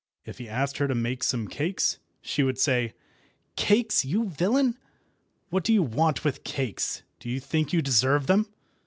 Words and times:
If 0.25 0.39
he 0.39 0.49
asked 0.49 0.79
her 0.79 0.87
to 0.87 0.95
make 0.95 1.21
some 1.23 1.47
cakes, 1.47 1.99
she 2.23 2.41
would 2.41 2.57
say— 2.57 2.95
"Cakes, 3.55 4.03
you 4.03 4.29
villain! 4.31 4.79
What 5.51 5.63
do 5.63 5.71
you 5.71 5.83
want 5.83 6.25
with 6.25 6.43
cakes? 6.43 7.03
Do 7.19 7.29
you 7.29 7.39
think 7.39 7.71
you 7.71 7.83
deserve 7.83 8.25
them?" 8.25 8.47